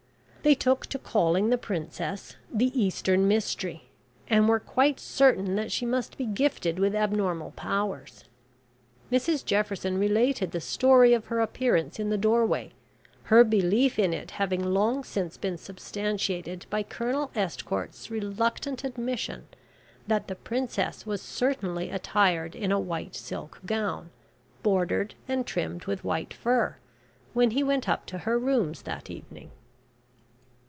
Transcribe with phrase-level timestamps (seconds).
[0.43, 3.83] They took to calling the Princess "the Eastern mystery,"
[4.27, 8.23] and were quite certain that she must be gifted with abnormal powers.
[9.11, 12.71] Mrs Jefferson related the story of her appearance in the doorway,
[13.25, 19.45] her belief in it having long since been substantiated by Colonel Estcourt's reluctant admission
[20.07, 24.09] that the Princess was certainly attired in a white silk gown,
[24.63, 26.77] bordered and trimmed with white fur,
[27.35, 29.51] when he went up to her rooms that evening.